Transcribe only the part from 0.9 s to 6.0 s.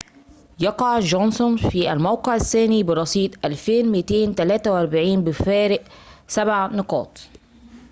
جونسون في الموقع الثاني برصيد 2243 بفارق